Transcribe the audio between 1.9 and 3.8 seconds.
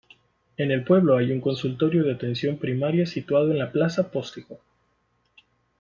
de atención primaria situado en la